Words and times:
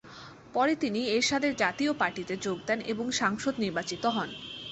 পরে 0.53 0.73
তিনি 0.75 1.01
এরশাদের 1.07 1.53
জাতীয় 1.55 1.91
পার্টিতে 1.93 2.35
যোগ 2.37 2.57
দেন 2.67 2.79
এবং 2.83 3.05
সাংসদ 3.11 3.53
নির্বাচিত 3.59 4.03
হন। 4.07 4.29